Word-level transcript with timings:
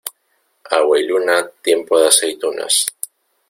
Agua 0.71 0.99
y 0.99 1.03
luna, 1.03 1.47
tiempo 1.61 1.99
de 1.99 2.07
aceitunas. 2.07 2.87